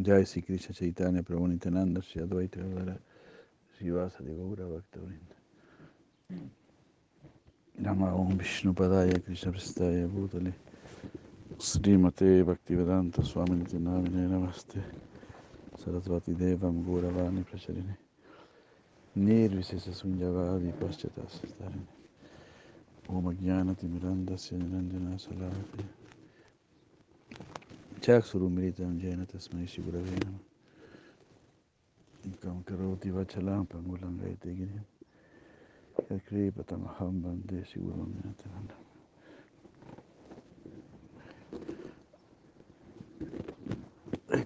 [0.00, 2.96] Jai Sri Krishna Chaitanya Prabhu Nityananda Shri Advaita Gadara
[3.76, 5.34] Srivasa de Gaura Bhakta Vrinda
[7.74, 10.52] Nama Om Vishnu Padaya Krishna Prestaya Bhutale.
[11.56, 14.80] Srimate Bhaktivedanta Swami Nityanamine Namaste.
[15.76, 17.96] Sarasvati Devam Gauravani Pracharine
[19.16, 21.40] Nirvisesa Sunyavadi Paschatas
[23.08, 25.84] Om Ajnana Timiranda Syanandana Salavati
[28.00, 30.40] Chaksurumritam Jena Tasmai Shigurave Nama
[32.28, 34.84] Ikam Karoti Vachalam Pangulam Gaite Girim
[36.10, 38.94] Yakripatamaham Bande Siguram Yataranam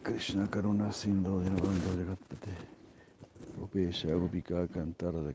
[0.05, 2.57] Krishna Karuna Sindhu Dinavando Jagatpate
[3.59, 5.34] Gopesha Gopika Kantara de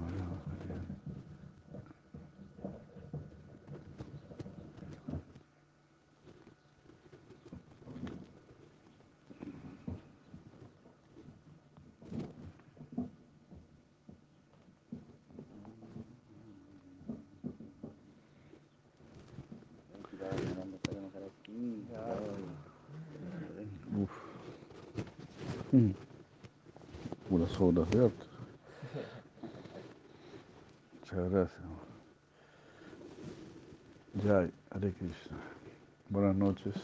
[36.63, 36.81] Noches.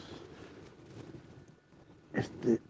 [2.12, 2.60] Este.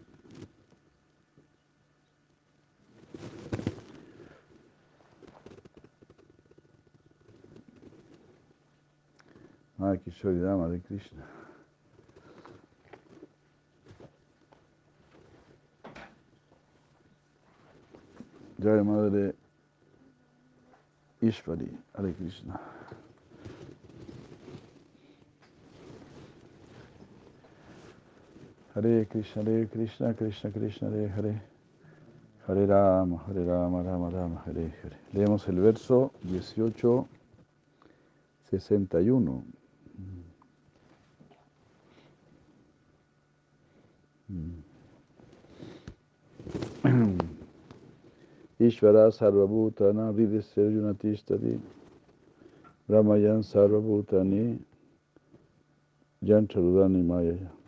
[9.81, 11.25] Ah, Kishori Dama de Krishna.
[18.61, 19.33] Jai Madre
[21.21, 22.59] Ishvari, Hare Krishna.
[28.81, 31.41] Hare Krishna, Hare Krishna, Krishna Krishna, Hare Hare.
[32.47, 34.97] Hare Rama, Hare Rama, Rama Rama, Hare Hare.
[35.11, 37.05] Leemos el verso 18,
[38.49, 39.43] 61.
[48.61, 51.59] Ishvara Sarvabhutana Ridesya Junatistadi
[52.87, 54.57] Brahmayan Sarvabhutani
[56.23, 57.58] Yancharudani Mayaya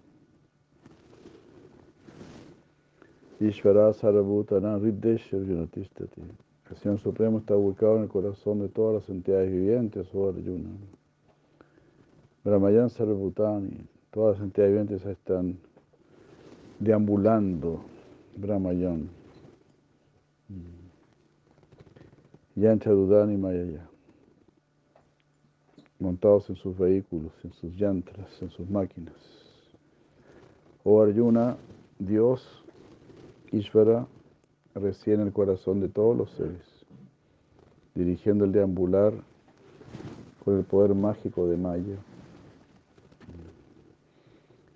[3.42, 6.22] Ishvara Sarvabhutana Ridesya Junatistati
[6.70, 10.70] El Señor Supremo está ubicado en el corazón de todas las entidades vivientes, oh Arjuna.
[12.44, 15.58] Brahmayan Sarvabhutani, todas las entidades vivientes están
[16.80, 17.82] deambulando
[18.38, 19.10] Brahmayan.
[22.56, 23.90] Yancharudani Mayaya,
[26.00, 29.16] montados en sus vehículos, en sus yantras, en sus máquinas.
[30.84, 31.58] Oh Arjuna,
[31.98, 32.61] Dios,
[33.52, 34.08] Ishvara,
[34.76, 36.86] reside en el corazón de todos los seres,
[37.94, 39.14] dirigiendo el deambular
[40.44, 41.98] con el poder mágico de Maya,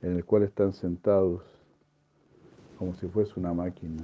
[0.02, 1.42] en el cual están sentados
[2.78, 4.04] como si fuese una máquina.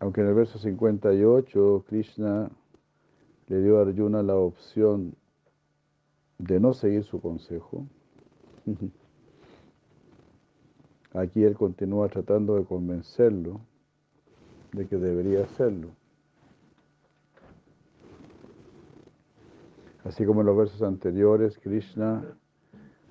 [0.00, 2.50] Aunque en el verso 58 Krishna
[3.48, 5.14] le dio a Arjuna la opción
[6.38, 7.86] de no seguir su consejo,
[11.14, 13.60] aquí él continúa tratando de convencerlo
[14.72, 15.88] de que debería hacerlo.
[20.04, 22.24] Así como en los versos anteriores, Krishna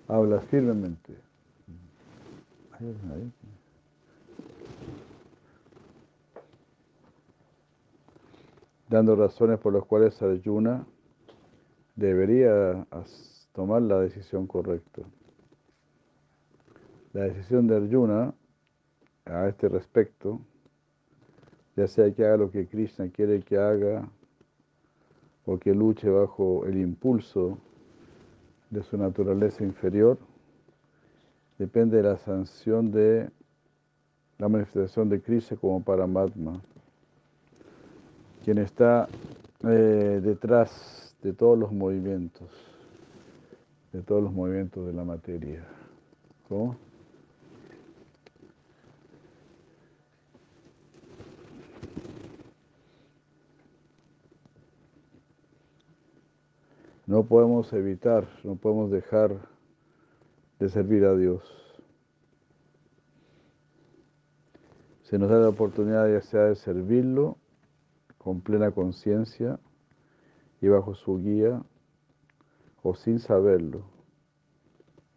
[0.07, 1.13] habla firmemente.
[8.87, 10.85] Dando razones por las cuales Arjuna
[11.95, 12.85] debería
[13.51, 15.01] tomar la decisión correcta.
[17.15, 18.33] La decisión de Arjuna
[19.23, 20.41] a este respecto,
[21.77, 24.05] ya sea que haga lo que Krishna quiere que haga
[25.45, 27.57] o que luche bajo el impulso
[28.69, 30.17] de su naturaleza inferior,
[31.57, 33.29] depende de la sanción de
[34.37, 36.61] la manifestación de Krishna como Paramatma
[38.43, 39.07] quien está
[39.63, 42.49] eh, detrás de todos los movimientos,
[43.93, 45.65] de todos los movimientos de la materia.
[46.49, 46.84] ¿Cómo?
[57.15, 59.39] No podemos evitar, no podemos dejar
[60.59, 61.41] de servir a Dios.
[65.03, 67.37] Se nos da la oportunidad ya sea de servirlo
[68.17, 69.61] con plena conciencia
[70.59, 71.63] y bajo su guía
[72.83, 73.85] o sin saberlo,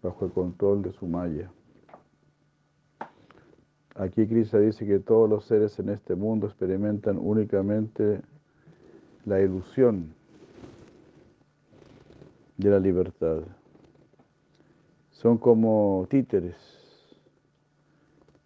[0.00, 1.50] bajo el control de su malla.
[3.96, 8.22] Aquí Krishna dice que todos los seres en este mundo experimentan únicamente
[9.24, 10.14] la ilusión
[12.58, 13.42] de la libertad.
[15.10, 16.56] Son como títeres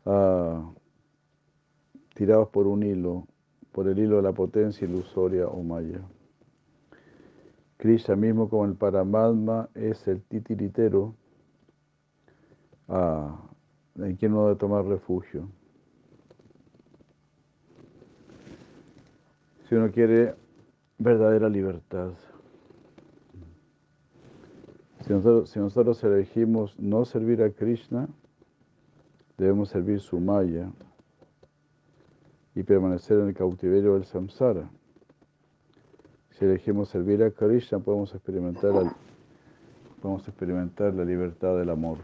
[0.06, 0.70] ah,
[2.14, 3.26] tirados por un hilo,
[3.72, 6.00] por el hilo de la potencia ilusoria o maya.
[7.78, 11.16] Krishna mismo como el Paramatma es el titiritero
[12.88, 13.50] ah,
[13.96, 15.48] en quien uno debe tomar refugio.
[19.68, 20.34] Si uno quiere
[20.98, 22.12] verdadera libertad.
[25.06, 25.12] Si
[25.58, 28.08] nosotros, elegimos no servir a Krishna,
[29.36, 30.70] debemos servir su Maya
[32.54, 34.70] y permanecer en el cautiverio del samsara.
[36.30, 38.74] Si elegimos servir a Krishna, podemos experimentar,
[40.94, 41.98] la libertad del amor.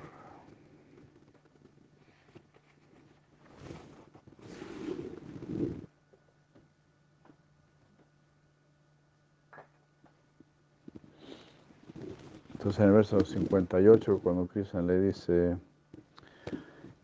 [12.59, 15.57] Entonces en el verso 58, cuando Krishna le dice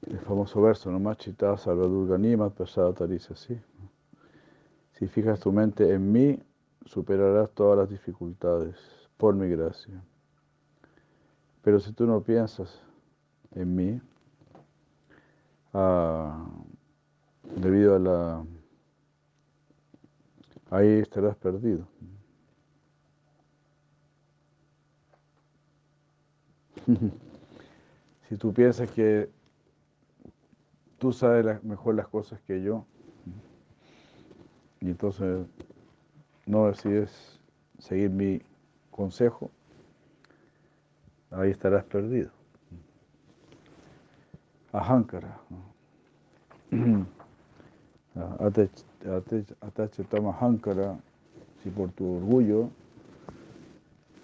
[0.06, 2.56] el famoso verso, no machita salvadurga nimat
[3.08, 3.60] dice así.
[4.92, 6.38] Si fijas tu mente en mí,
[6.86, 8.76] superarás todas las dificultades
[9.16, 10.00] por mi gracia.
[11.62, 12.80] Pero si tú no piensas
[13.52, 14.00] en mí,
[15.72, 16.46] ah,
[17.56, 18.44] debido a la...
[20.70, 21.88] ahí estarás perdido.
[28.28, 29.30] si tú piensas que
[30.98, 32.84] tú sabes mejor las cosas que yo,
[34.80, 35.46] y entonces
[36.46, 37.40] no decides
[37.78, 38.42] seguir mi
[38.90, 39.50] consejo,
[41.30, 42.30] ahí estarás perdido.
[44.72, 45.38] Ahankara.
[49.60, 50.98] Atachetama Ahankara,
[51.62, 52.68] si por tu orgullo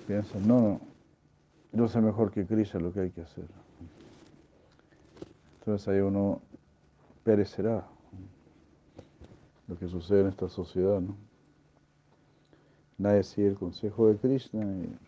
[0.06, 0.80] piensas, no, no,
[1.72, 3.46] yo sé mejor que Krishna lo que hay que hacer.
[5.60, 6.40] Entonces ahí uno
[7.22, 7.86] perecerá.
[9.68, 11.16] Lo que sucede en esta sociedad, ¿no?
[12.98, 14.98] Nadie sigue el consejo de Krishna y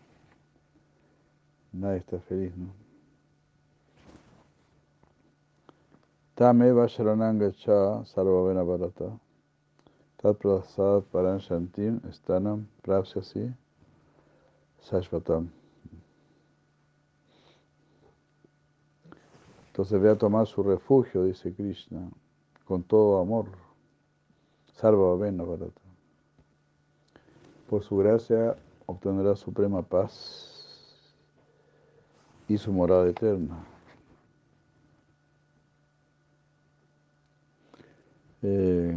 [1.73, 2.73] nadie está feliz, ¿no?
[6.35, 9.19] Tameva Sharananga Cha Sarvavena Bharata
[10.17, 13.53] Tat Prasad Paran Shantim Stanam Prapsyasi
[14.81, 15.49] Sashvatam
[19.73, 22.07] Entonces ve a tomar su refugio, dice Krishna,
[22.63, 23.47] con todo amor.
[24.75, 25.81] Sarva Vena Bharata.
[27.67, 28.55] Por su gracia
[28.85, 31.15] obtendrá suprema paz
[32.47, 33.65] y su morada eterna.
[38.43, 38.95] Eh,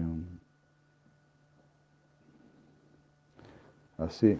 [3.96, 4.39] así,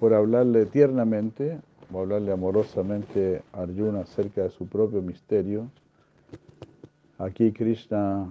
[0.00, 1.60] por hablarle tiernamente,
[1.92, 5.70] o hablarle amorosamente a Arjuna acerca de su propio misterio,
[7.18, 8.28] aquí Krishna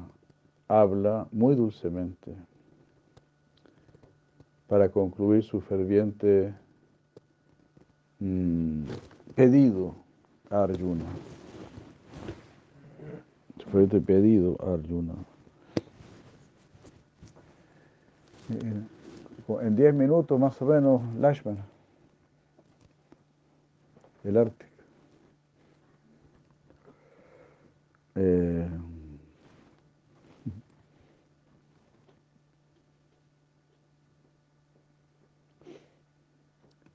[0.68, 2.36] habla muy dulcemente
[4.68, 6.53] para concluir su ferviente
[8.20, 8.84] mm,
[9.36, 9.96] pedido
[10.50, 11.06] a Arjuna.
[13.60, 15.13] Su ferviente pedido a Arjuna.
[19.62, 21.65] En diez minutos más o menos, Lashmana
[24.24, 24.66] el arte.
[28.16, 28.70] Eh,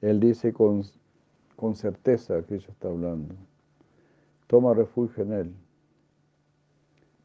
[0.02, 0.82] él dice con,
[1.56, 3.34] con certeza que ella está hablando.
[4.46, 5.54] Toma refugio en él,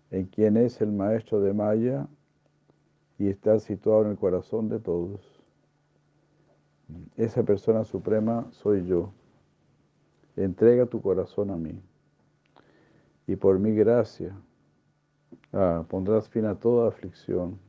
[0.09, 2.07] en quien es el maestro de Maya
[3.19, 5.21] y está situado en el corazón de todos.
[7.15, 9.13] Esa persona suprema soy yo.
[10.35, 11.79] Entrega tu corazón a mí.
[13.27, 14.35] Y por mi gracia
[15.53, 17.59] ah, pondrás fin a toda aflicción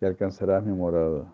[0.00, 1.32] y alcanzarás mi morada.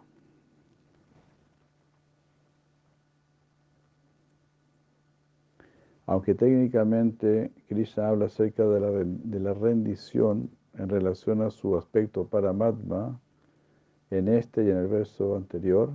[6.06, 13.18] Aunque técnicamente Krishna habla acerca de la, rendición en relación a su aspecto paramatma,
[14.10, 15.90] en este y en el verso anterior,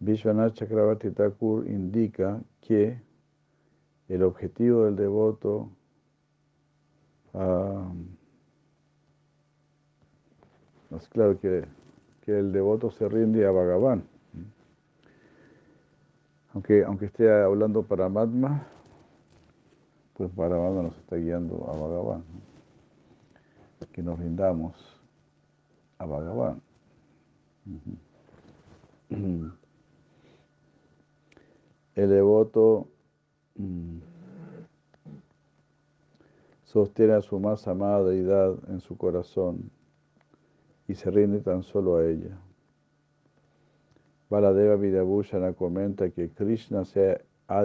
[0.00, 3.00] Vishwanath Chakravarti Thakur indica que
[4.08, 5.70] el objetivo del devoto
[7.34, 7.90] ah,
[10.96, 11.64] es claro que,
[12.22, 14.04] que, el devoto se rinde a Bhagavan.
[16.52, 18.66] Aunque, aunque esté hablando para Madma,
[20.14, 22.24] pues Bhagavan nos está guiando a Bhagavan.
[23.92, 24.74] Que nos rindamos
[25.98, 26.62] a Bhagavan.
[31.96, 32.88] El devoto
[33.56, 33.98] mm,
[36.64, 39.70] sostiene a su más amada deidad en su corazón
[40.86, 42.38] y se rinde tan solo a ella.
[44.28, 47.64] Baladeva Vidyabhushana comenta que Krishna se ha,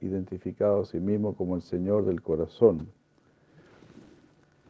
[0.00, 2.88] identificado a sí mismo como el Señor del corazón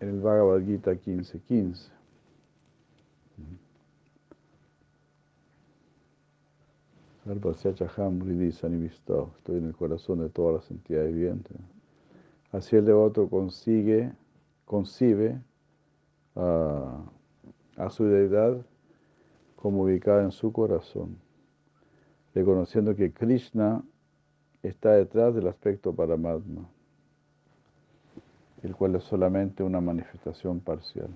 [0.00, 1.40] en el Bhagavad Gita 15.15.
[1.42, 1.90] 15.
[9.38, 11.56] Estoy en el corazón de todas las entidades vivientes.
[12.52, 14.12] Así el devoto consigue,
[14.64, 15.40] concibe
[16.36, 17.04] a,
[17.76, 18.64] a su deidad
[19.56, 21.16] como ubicada en su corazón,
[22.32, 23.82] reconociendo que Krishna
[24.62, 26.68] está detrás del aspecto Paramatma,
[28.62, 31.10] el cual es solamente una manifestación parcial.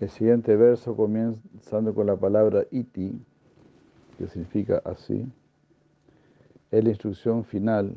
[0.00, 3.20] El siguiente verso comenzando con la palabra iti,
[4.16, 5.26] que significa así,
[6.70, 7.96] es la instrucción final.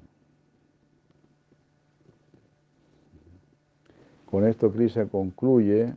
[4.25, 5.93] Con esto Krishna concluye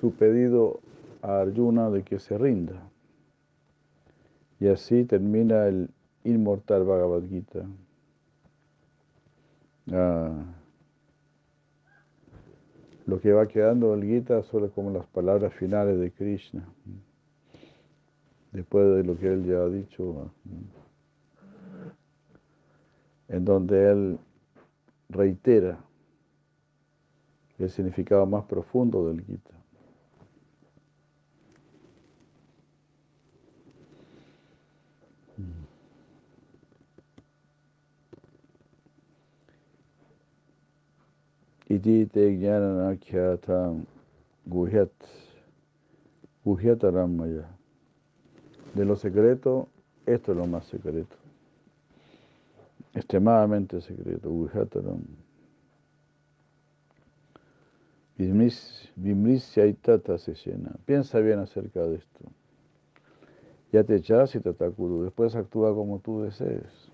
[0.00, 0.80] su pedido
[1.22, 2.82] a Arjuna de que se rinda.
[4.60, 5.88] Y así termina el
[6.24, 7.64] inmortal Bhagavad Gita.
[9.92, 10.44] Ah.
[13.06, 16.66] Lo que va quedando del Gita solo como las palabras finales de Krishna,
[18.52, 20.30] después de lo que él ya ha dicho,
[23.28, 24.18] en donde él
[25.10, 25.78] reitera
[27.58, 29.53] el significado más profundo del Gita.
[41.74, 43.84] Iti te jnananakyatam
[44.46, 44.92] guhyat,
[46.44, 47.48] guhyataramaya.
[48.74, 49.68] De lo secreto,
[50.06, 51.16] esto es lo más secreto.
[52.94, 55.02] Extremadamente secreto, guhyataram.
[58.16, 60.72] Vimrisya itata se llena.
[60.84, 62.20] Piensa bien acerca de esto.
[63.72, 65.02] Ya te echas y tatakuru.
[65.02, 66.90] Después actúa como tú desees.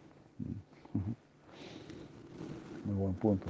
[2.87, 3.47] Muy buen punto.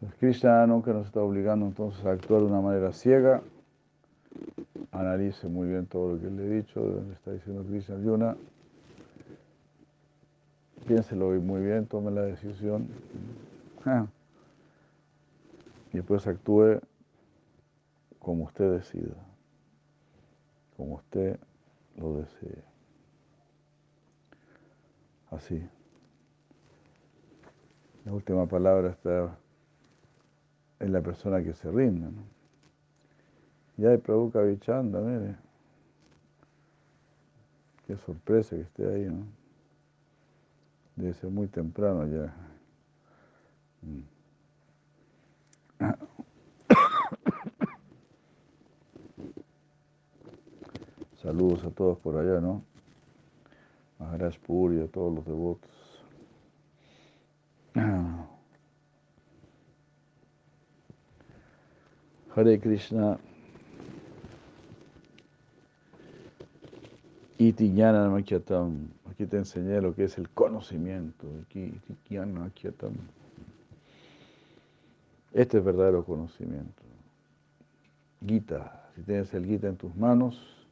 [0.00, 3.42] Pues Krishna nunca nos está obligando entonces a actuar de una manera ciega.
[4.92, 8.36] Analice muy bien todo lo que le he dicho, de donde está diciendo Krishna Yuna.
[10.86, 12.88] Piénselo muy bien, tome la decisión.
[15.90, 16.82] Y después actúe
[18.18, 19.14] como usted decida,
[20.76, 21.40] como usted
[21.96, 22.62] lo desee.
[25.30, 25.66] Así.
[28.04, 29.38] La última palabra está
[30.80, 32.06] es la persona que se rinde.
[32.06, 32.22] ¿no?
[33.76, 35.36] Ya hay Prabhu Vichanda, mire.
[37.86, 39.24] Qué sorpresa que esté ahí, ¿no?
[40.96, 42.34] Debe ser muy temprano ya.
[51.22, 52.62] Saludos a todos por allá, ¿no?
[53.98, 55.87] Maharaj Puri, a todos los devotos.
[62.38, 63.18] Hare Krishna.
[67.36, 68.14] Iti Jnana
[69.10, 71.26] Aquí te enseñé lo que es el conocimiento.
[71.52, 71.80] Iti
[75.32, 76.84] Este es verdadero conocimiento.
[78.24, 78.88] Gita.
[78.94, 80.64] Si tienes el Gita en tus manos,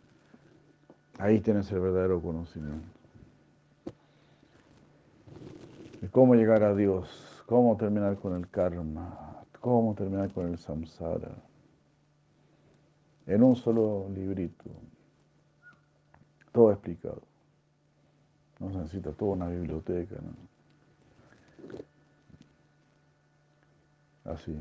[1.18, 2.87] ahí tienes el verdadero conocimiento.
[6.12, 11.35] Cómo llegar a Dios, cómo terminar con el karma, cómo terminar con el samsara
[13.26, 14.71] en un solo librito.
[16.52, 17.23] Todo explicado.
[18.59, 20.16] No se necesita toda una biblioteca.
[24.25, 24.56] Así.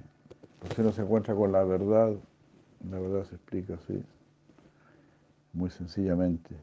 [0.76, 2.14] si uno se encuentra con la verdad,
[2.90, 4.04] la verdad se explica así,
[5.54, 6.56] muy sencillamente,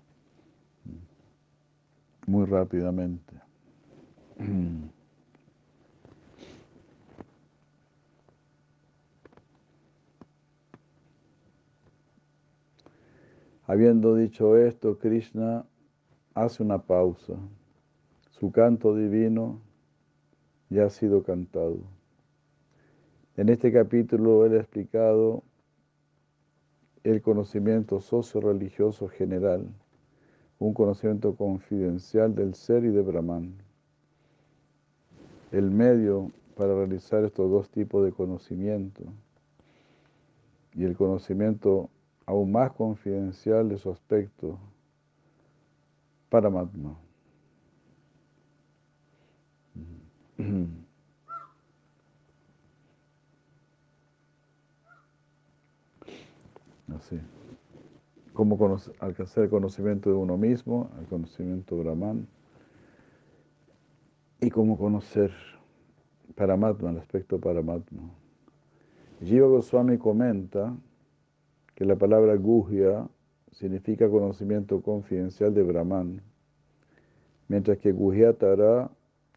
[2.27, 3.35] muy rápidamente.
[13.73, 15.65] Habiendo dicho esto, Krishna
[16.35, 17.33] hace una pausa.
[18.29, 19.63] Su canto divino
[20.69, 21.79] ya ha sido cantado.
[23.35, 25.43] En este capítulo él ha explicado
[27.03, 29.67] el conocimiento socio-religioso general,
[30.59, 33.55] un conocimiento confidencial del ser y de Brahman.
[35.51, 39.03] El medio para realizar estos dos tipos de conocimiento
[40.75, 41.89] y el conocimiento
[42.27, 44.59] aún más confidencial de su aspecto
[46.29, 46.97] Paramatma.
[56.97, 57.21] Así.
[58.33, 62.27] Cómo alcanzar el conocimiento de uno mismo, el conocimiento Brahman,
[64.41, 65.31] y cómo conocer
[66.35, 68.03] Paramatma, el aspecto Paramatma.
[69.23, 70.75] Jiva Goswami comenta
[71.75, 73.09] que la palabra Guhya
[73.53, 76.23] significa conocimiento confidencial de Brahman,
[77.49, 78.91] mientras que Guhyatara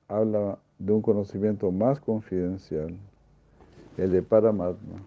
[0.07, 2.95] habla de un conocimiento más confidencial,
[3.97, 5.01] el de Paramatma.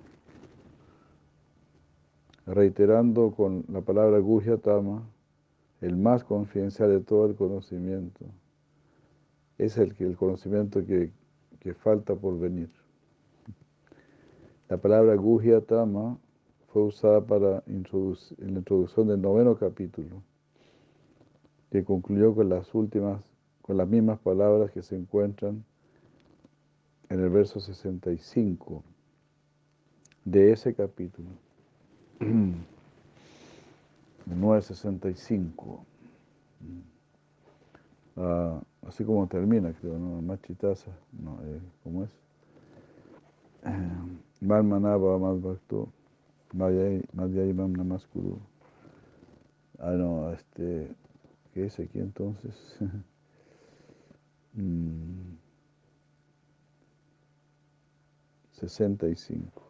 [2.46, 5.02] Reiterando con la palabra Guhyatama,
[5.82, 8.24] el más confidencial de todo el conocimiento.
[9.58, 11.12] Es el, el conocimiento que,
[11.60, 12.70] que falta por venir.
[14.68, 16.18] La palabra Guhyatama
[16.84, 17.84] usada para en
[18.38, 20.22] la introducción del noveno capítulo,
[21.70, 23.22] que concluyó con las últimas,
[23.62, 25.64] con las mismas palabras que se encuentran
[27.08, 28.82] en el verso 65
[30.24, 31.28] de ese capítulo.
[34.26, 35.84] 965.
[38.16, 40.20] Ah, así como termina, creo, ¿no?
[40.22, 42.10] Más chitaza, no, eh, ¿cómo es?
[44.40, 45.88] Malmanaba más bhakto
[46.52, 48.40] Madhyayimam Namaskuru.
[49.78, 50.94] Ah, no, este,
[51.52, 52.54] ¿qué es aquí entonces?
[54.54, 55.36] mm,
[58.52, 59.67] 65.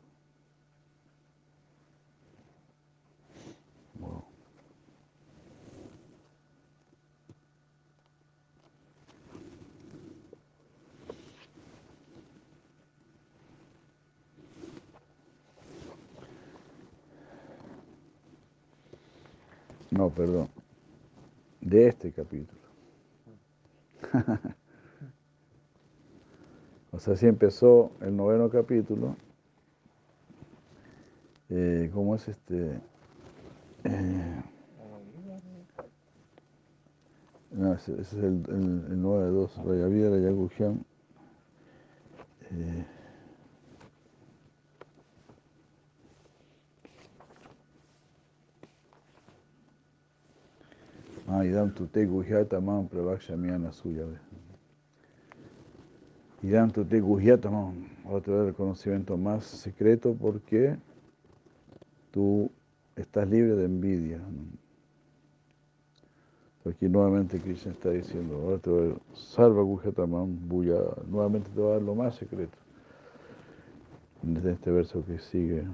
[19.99, 20.49] No, perdón.
[21.61, 22.61] De este capítulo.
[26.93, 29.17] o sea, así empezó el noveno capítulo.
[31.51, 32.79] Eh, ¿Cómo es este?
[33.83, 34.43] Eh,
[37.51, 40.85] no, ese, es el, el, el 9 de 2, Rayavira Yagujian.
[51.49, 54.07] Idam tute guhyatamam pravakshamyana suya.
[56.43, 57.89] Idam tute guhyatamam.
[58.05, 60.77] Ahora te voy el conocimiento más secreto porque
[62.11, 62.51] tú
[62.97, 64.21] estás libre de envidia.
[66.65, 70.79] Aquí nuevamente Krishna está diciendo, ahora te voy a salva guhyatamam buya.
[71.09, 72.59] Nuevamente te voy a dar lo más secreto.
[74.23, 75.65] Desde este verso que sigue.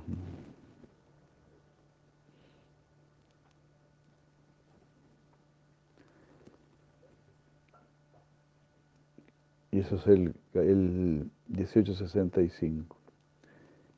[9.74, 12.96] Y eso es el, el 1865.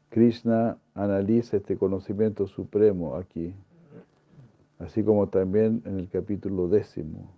[0.08, 3.54] Krishna analiza este conocimiento supremo aquí,
[4.78, 7.30] así como también en el capítulo décimo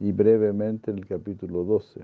[0.00, 2.00] y brevemente en el capítulo 12.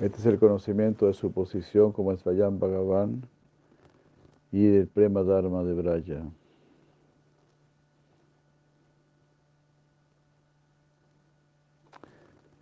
[0.00, 3.22] Este es el conocimiento de su posición como Svayam Bhagavan
[4.52, 6.22] y del Prema Dharma de Braya.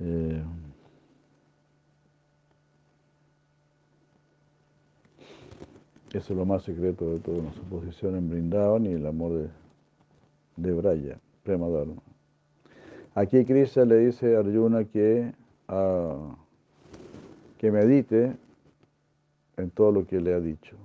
[0.00, 0.42] Eh,
[6.12, 9.48] eso es lo más secreto de todo, su posición en Brindavan y el amor de,
[10.56, 12.02] de Braya, Prema Dharma.
[13.14, 15.32] Aquí Krishna le dice a Arjuna que,
[15.68, 16.34] uh,
[17.58, 18.36] que medite
[19.56, 20.76] en todo lo que le ha dicho,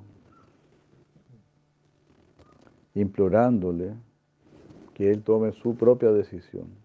[2.96, 3.94] implorándole
[4.96, 6.83] que él tome su propia decisión.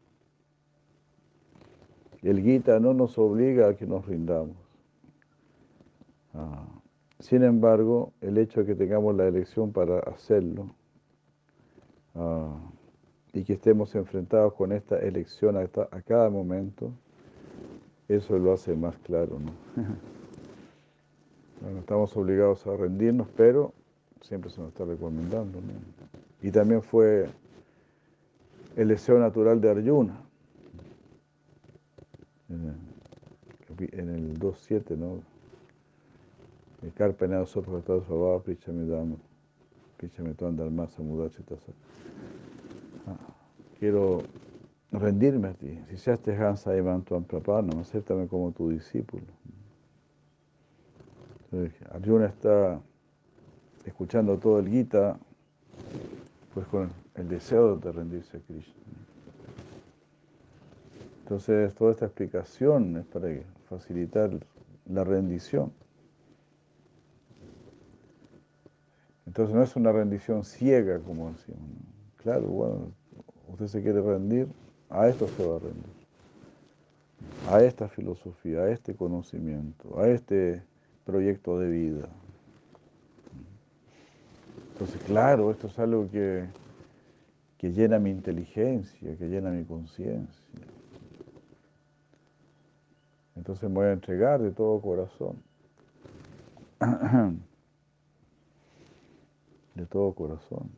[2.22, 4.56] El Gita no nos obliga a que nos rindamos.
[6.34, 6.66] Ah,
[7.20, 10.70] sin embargo, el hecho de que tengamos la elección para hacerlo
[12.14, 12.56] ah,
[13.32, 15.66] y que estemos enfrentados con esta elección a,
[16.02, 16.92] cada momento,
[18.08, 19.38] eso lo hace más claro.
[19.38, 19.52] ¿no?
[21.62, 23.72] bueno, estamos obligados a rendirnos, pero
[24.22, 25.60] siempre se nos está recomendando.
[26.42, 27.28] Y también fue
[28.76, 30.27] el deseo natural de Arjuna.
[32.48, 35.20] En el 2.7, ¿no?
[36.82, 39.16] El carpenado soportado svabha prichamidam,
[39.96, 41.72] prichametuan dharmasa mudachitasa.
[43.78, 44.22] Quiero
[44.92, 45.78] rendirme a ti.
[45.90, 49.24] Si seas Hansa Ivan Tuan Prapanam, acéptame como tu discípulo.
[51.90, 52.80] Arjuna está
[53.84, 55.18] escuchando todo el Gita,
[56.54, 58.74] pues con el deseo de rendirse a Krishna.
[61.28, 63.28] Entonces, toda esta explicación es para
[63.68, 64.30] facilitar
[64.86, 65.70] la rendición.
[69.26, 71.60] Entonces, no es una rendición ciega, como decimos.
[72.16, 72.92] Claro, bueno,
[73.46, 74.48] usted se quiere rendir,
[74.88, 75.84] a esto se va a rendir.
[77.50, 80.62] A esta filosofía, a este conocimiento, a este
[81.04, 82.08] proyecto de vida.
[84.72, 86.46] Entonces, claro, esto es algo que,
[87.58, 90.47] que llena mi inteligencia, que llena mi conciencia.
[93.38, 95.42] Entonces me voy a entregar de todo corazón.
[99.74, 100.68] De todo corazón.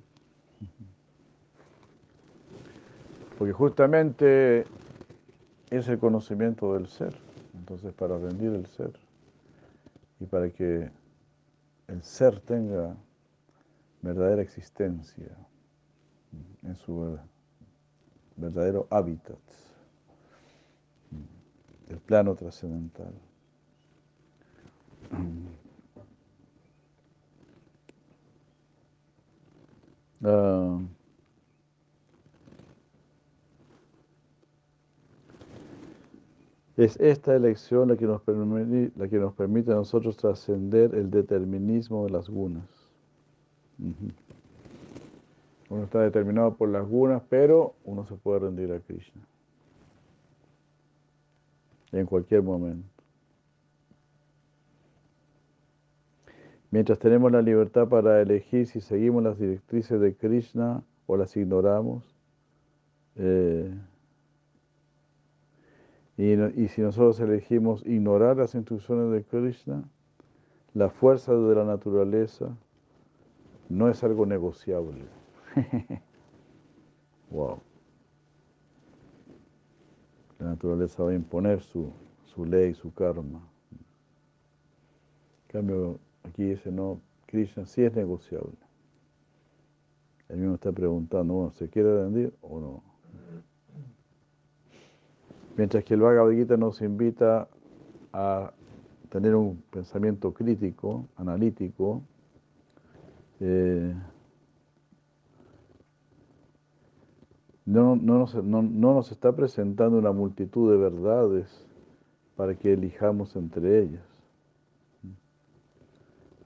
[3.39, 4.67] Porque justamente
[5.71, 7.17] es el conocimiento del ser.
[7.55, 8.93] Entonces, para rendir el ser
[10.21, 10.91] y para que
[11.89, 12.95] el ser tenga
[14.03, 15.35] verdadera existencia
[16.63, 17.19] en su
[18.37, 19.39] verdadero hábitat,
[21.91, 23.13] el plano trascendental.
[30.23, 30.81] Uh,
[36.81, 41.11] Es esta elección la que nos permite, la que nos permite a nosotros trascender el
[41.11, 42.65] determinismo de las gunas.
[45.69, 49.21] Uno está determinado por las gunas, pero uno se puede rendir a Krishna.
[51.93, 52.89] En cualquier momento.
[56.71, 62.15] Mientras tenemos la libertad para elegir si seguimos las directrices de Krishna o las ignoramos,
[63.17, 63.75] eh,
[66.17, 69.83] y, si nosotros elegimos ignorar las instrucciones de Krishna,
[70.75, 72.57] la fuerza de la naturaleza
[73.71, 75.07] no es algo negociable.
[77.31, 77.59] wow.
[80.41, 81.93] La naturaleza va a imponer su,
[82.25, 83.47] su ley, su karma.
[85.43, 88.57] En cambio, aquí dice, no, Krishna sí es negociable.
[90.29, 92.83] Él mismo está preguntando, bueno, ¿se quiere rendir o no?
[95.57, 97.49] Mientras que el Bhagavad Gita nos invita
[98.13, 98.53] a
[99.11, 102.03] tener un pensamiento crítico, analítico,
[103.41, 103.95] eh,
[107.71, 111.47] no, nos, no, nos, está presentando una multitud de verdades
[112.35, 114.03] para que elijamos entre ellas.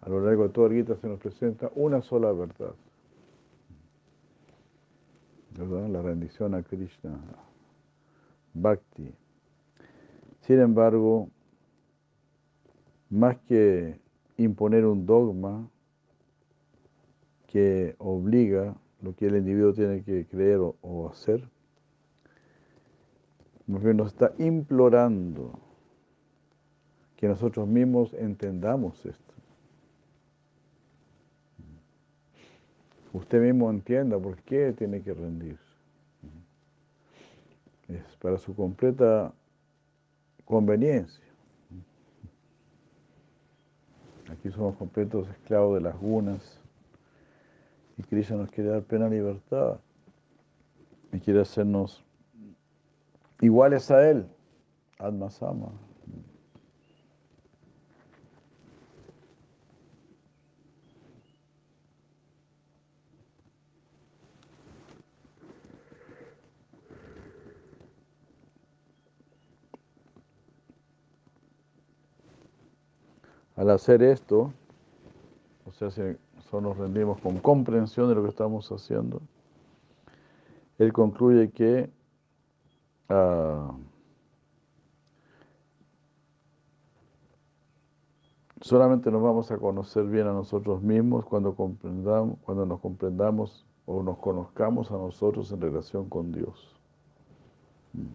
[0.03, 2.75] A lo largo de toda el Gita se nos presenta una sola verdad.
[5.57, 5.89] ¿verdad?
[5.89, 7.19] La rendición a Krishna,
[8.53, 9.15] bhakti.
[10.43, 11.31] Sin embargo,
[13.09, 13.99] más que
[14.37, 15.71] imponer un dogma
[17.47, 21.49] que obliga lo que el individuo tiene que creer o, hacer,
[23.67, 25.59] nos está implorando
[27.17, 29.35] que nosotros mismos entendamos esto.
[33.13, 35.75] Usted mismo entienda por qué tiene que rendirse
[37.89, 39.33] es para su completa
[40.45, 41.25] conveniencia.
[44.31, 46.59] Aquí somos completos esclavos de las gunas
[47.97, 49.79] y Krishna nos quiere dar plena libertad
[51.13, 52.05] y quiere hacernos
[53.41, 54.27] iguales a Él,
[54.99, 55.69] Atma Sama.
[73.57, 74.53] Al hacer esto,
[75.65, 76.03] o sea, si
[76.55, 79.21] nosotros nos rendimos con comprensión de lo que estamos haciendo,
[80.79, 81.91] él concluye que
[83.09, 83.75] ah,
[88.61, 94.03] solamente nos vamos a conocer bien a nosotros mismos cuando, comprendamos, cuando nos comprendamos o
[94.03, 96.75] nos conozcamos a nosotros en relación con Dios.
[97.93, 98.07] Mm.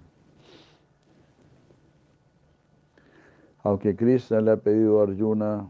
[3.62, 5.70] Aunque Krishna le ha pedido a Arjuna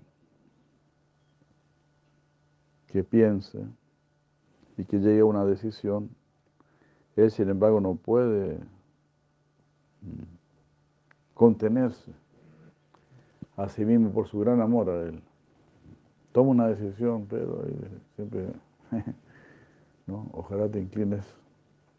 [2.91, 3.59] que piense
[4.77, 6.09] y que llegue a una decisión,
[7.15, 8.57] él sin embargo no puede
[10.01, 10.23] mm,
[11.33, 12.11] contenerse
[13.57, 15.21] a sí mismo por su gran amor a él.
[16.31, 17.65] Toma una decisión, pero
[18.15, 18.47] siempre,
[20.07, 20.29] ¿no?
[20.33, 21.25] ojalá te inclines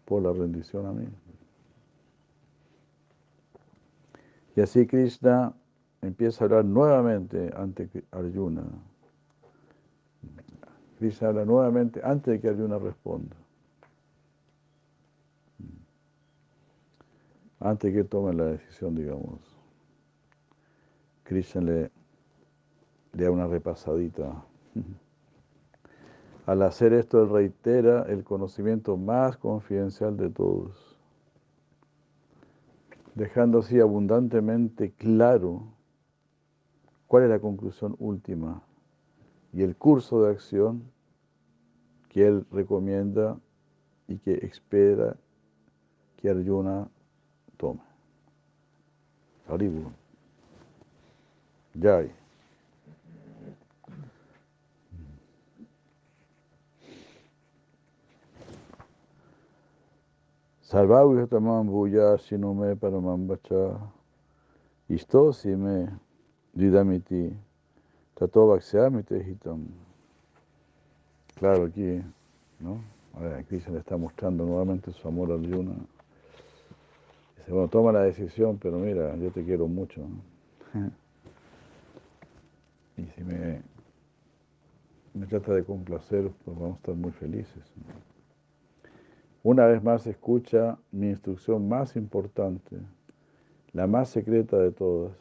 [0.04, 1.06] por la rendición a mí.
[4.56, 5.54] Y así Krishna
[6.00, 8.64] empieza a hablar nuevamente ante Arjuna.
[11.00, 13.34] Krishna habla nuevamente antes de que Arjuna responda.
[17.58, 19.40] Antes de que tome la decisión, digamos.
[21.22, 21.90] Krishna le,
[23.14, 24.44] le da una repasadita.
[26.46, 30.98] Al hacer esto, él reitera el conocimiento más confidencial de todos,
[33.14, 35.62] dejando así abundantemente claro
[37.06, 38.62] cuál es la conclusión última
[39.52, 40.82] y el curso de acción
[42.08, 43.38] que él recomienda
[44.08, 45.16] y que espera
[46.16, 46.88] que Arjuna
[47.56, 47.80] tome.
[49.48, 49.90] Haribu.
[51.80, 52.12] Jai.
[60.62, 63.78] Sarvavyatamam bhuya sinome paramam bacha.
[64.88, 65.54] Isto si
[66.54, 67.49] didamiti
[68.20, 69.66] hitam.
[71.36, 72.02] Claro, aquí,
[72.58, 72.82] ¿no?
[73.38, 75.72] Aquí se le está mostrando nuevamente su amor a Arjuna.
[77.38, 80.02] Dice, bueno, toma la decisión, pero mira, yo te quiero mucho.
[82.98, 83.62] y si me,
[85.14, 87.64] me trata de complacer, pues vamos a estar muy felices.
[89.42, 92.76] Una vez más escucha mi instrucción más importante,
[93.72, 95.16] la más secreta de todas.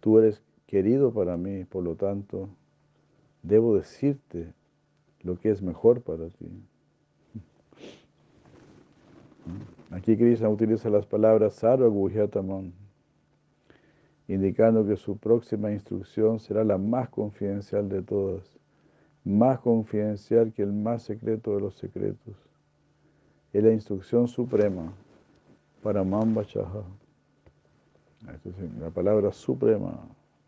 [0.00, 2.48] Tú eres querido para mí, por lo tanto,
[3.42, 4.54] debo decirte
[5.22, 6.48] lo que es mejor para ti.
[9.90, 12.70] Aquí Krishna utiliza las palabras Sarva Guhyatamam,
[14.28, 18.56] indicando que su próxima instrucción será la más confidencial de todas,
[19.24, 22.36] más confidencial que el más secreto de los secretos.
[23.52, 24.92] Es la instrucción suprema
[25.82, 26.84] para Mamba Chaha.
[28.78, 29.98] La palabra suprema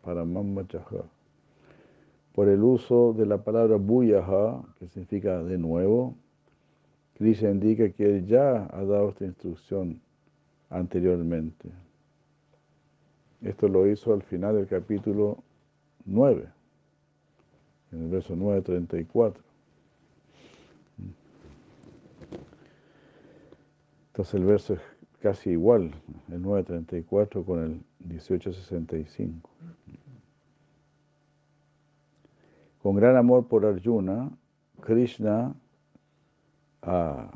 [0.03, 1.03] para Mamba Chaha.
[2.35, 6.15] Por el uso de la palabra Buyaha, que significa de nuevo,
[7.15, 10.01] Krishna indica que él ya ha dado esta instrucción
[10.69, 11.69] anteriormente.
[13.41, 15.37] Esto lo hizo al final del capítulo
[16.05, 16.47] 9,
[17.91, 19.35] en el verso 9.34.
[24.07, 24.81] Entonces el verso es
[25.23, 25.89] casi igual,
[26.29, 29.31] el 9.34 con el 18.65.
[32.81, 34.29] Con gran amor por Arjuna,
[34.81, 35.55] Krishna
[36.85, 37.33] uh,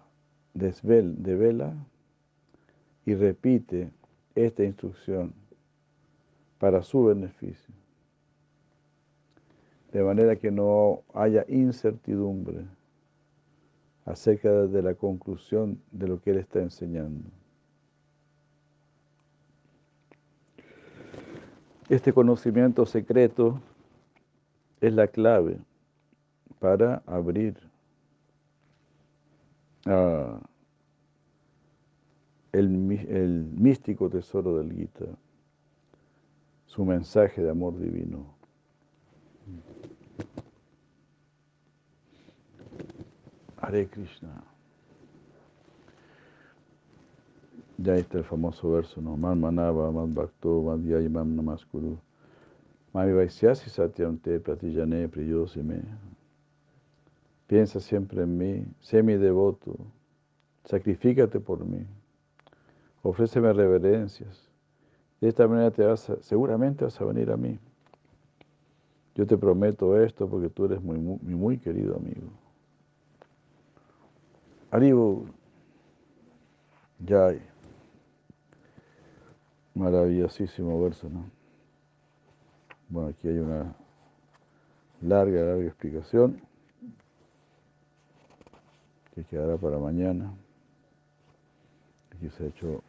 [0.54, 1.73] desvel, devela
[3.06, 3.89] y repite
[4.36, 5.34] esta instrucción
[6.60, 7.73] para su beneficio,
[9.93, 12.65] de manera que no haya incertidumbre
[14.04, 17.30] acerca de la conclusión de lo que él está enseñando.
[21.89, 23.62] Este conocimiento secreto
[24.82, 25.58] es la clave
[26.60, 27.58] para abrir
[29.86, 30.41] el,
[32.52, 35.06] el místico tesoro del Gita
[36.78, 38.36] su mensaje de amor divino.
[43.60, 44.43] Hare Krishna.
[47.88, 49.15] Ya está el famoso verso, ¿no?
[49.15, 51.97] Man manava, man bhakto, man mam namaskuru.
[52.93, 55.82] Mami vaisyasi satyam te pratijane priyosime.
[57.47, 59.78] Piensa siempre en mí, sé mi devoto,
[60.65, 61.86] sacrifícate por mí,
[63.04, 64.52] ofréceme reverencias,
[65.21, 67.58] de esta manera te vas seguramente vas a venir a mí.
[69.15, 72.28] Yo te prometo esto porque tú eres muy, muy, muy querido amigo.
[74.71, 75.28] Aribu,
[77.06, 77.39] Yay.
[79.77, 81.29] Maravillosísimo verso, ¿no?
[82.89, 83.75] Bueno, aquí hay una
[85.01, 86.41] larga, larga explicación
[89.13, 90.33] que quedará para mañana.
[92.15, 92.83] Aquí se ha hecho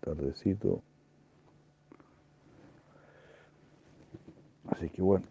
[0.00, 0.82] tardecito.
[4.68, 5.26] Así que bueno,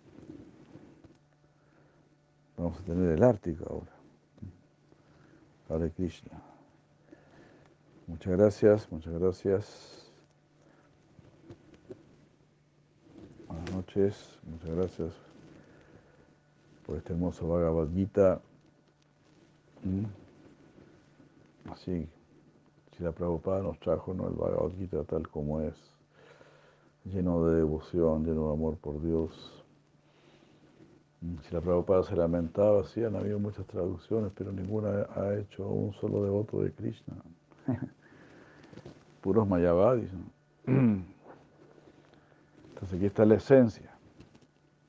[2.57, 3.91] vamos a tener el Ártico ahora.
[5.67, 6.39] Hare Krishna.
[8.05, 10.04] Muchas gracias, muchas gracias.
[13.95, 15.13] Muchas gracias
[16.85, 18.41] por este hermoso Bhagavad Gita.
[19.83, 20.03] ¿Mm?
[21.71, 22.05] Así,
[22.97, 25.75] si la Prabhupada nos trajo el Bhagavad Gita tal como es,
[27.05, 29.63] lleno de devoción, lleno de amor por Dios.
[31.21, 31.37] ¿Mm?
[31.47, 35.93] Si la Prabhupada se lamentaba, sí, han habido muchas traducciones, pero ninguna ha hecho un
[35.93, 37.15] solo devoto de Krishna.
[39.21, 40.09] Puros mayavadis.
[42.75, 43.89] Entonces aquí está la esencia.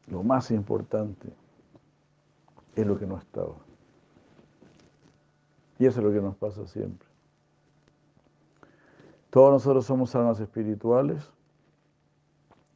[0.08, 1.28] Lo más importante
[2.74, 3.54] es lo que no estaba.
[5.78, 7.06] Y eso es lo que nos pasa siempre.
[9.30, 11.30] Todos nosotros somos almas espirituales.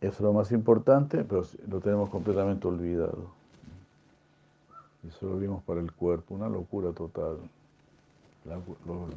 [0.01, 3.33] Eso es lo más importante, pero lo tenemos completamente olvidado.
[5.03, 7.39] Y solo vimos para el cuerpo, una locura total.
[8.45, 8.61] La,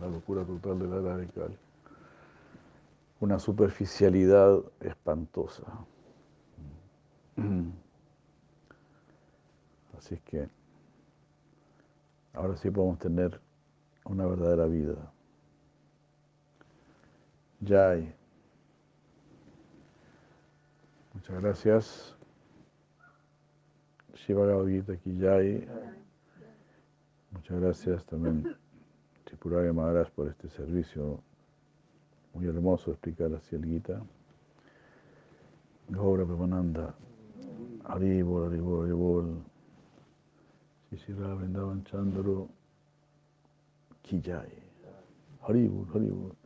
[0.01, 1.55] la locura total de la radical.
[3.23, 5.63] Una superficialidad espantosa.
[9.97, 10.49] Así es que
[12.33, 13.39] ahora sí podemos tener
[14.03, 15.13] una verdadera vida.
[17.65, 18.13] Jai.
[21.13, 22.17] Muchas gracias.
[24.15, 25.65] Shiva Gavita aquí Jai.
[27.31, 28.53] Muchas gracias también
[29.23, 31.23] Tripuraya Maharaj por este servicio
[32.33, 34.01] muy hermoso explicar así el Gita.
[35.89, 36.93] Gaura Premananda.
[37.85, 39.43] Haribol, Haribol, Haribol.
[40.89, 42.49] Shishira Vrindavan Chandru.
[44.01, 44.49] Kijai.
[45.41, 46.42] Haribol, Haribol.